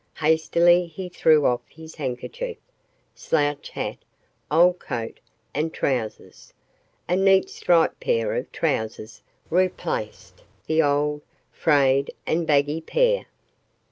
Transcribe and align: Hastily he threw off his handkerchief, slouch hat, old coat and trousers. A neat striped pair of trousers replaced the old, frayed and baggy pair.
Hastily 0.17 0.87
he 0.87 1.09
threw 1.09 1.45
off 1.45 1.61
his 1.69 1.93
handkerchief, 1.93 2.57
slouch 3.13 3.69
hat, 3.69 3.99
old 4.49 4.79
coat 4.79 5.19
and 5.53 5.71
trousers. 5.71 6.51
A 7.07 7.15
neat 7.15 7.51
striped 7.51 7.99
pair 7.99 8.33
of 8.33 8.51
trousers 8.51 9.21
replaced 9.51 10.43
the 10.65 10.81
old, 10.81 11.21
frayed 11.51 12.09
and 12.25 12.47
baggy 12.47 12.81
pair. 12.81 13.27